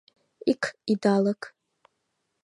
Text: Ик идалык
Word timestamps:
Ик 0.51 0.63
идалык 0.91 1.41